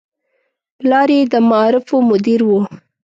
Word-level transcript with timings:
پلار 0.77 1.09
یې 1.17 1.21
د 1.33 1.35
معارفو 1.49 1.97
مدیر 2.09 2.41
و. 2.47 2.51